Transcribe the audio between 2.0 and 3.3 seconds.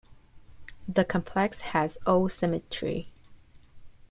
O symmetry.